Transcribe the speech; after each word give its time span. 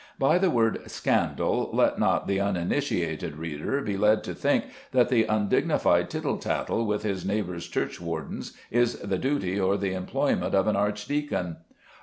By 0.17 0.39
the 0.39 0.49
word 0.49 0.89
"scandal" 0.89 1.69
let 1.73 1.99
not 1.99 2.25
the 2.27 2.39
uninitiated 2.39 3.37
reader 3.37 3.81
be 3.83 3.97
led 3.97 4.23
to 4.23 4.33
think 4.33 4.63
that 4.93 5.11
undignified 5.11 6.09
tittle 6.09 6.37
tattle 6.39 6.87
with 6.87 7.03
his 7.03 7.23
neighbour's 7.23 7.67
churchwardens 7.67 8.53
is 8.71 8.95
the 8.97 9.19
duty 9.19 9.59
or 9.59 9.77
the 9.77 9.93
employment 9.93 10.55
of 10.55 10.65
an 10.65 10.75
archdeacon. 10.75 11.57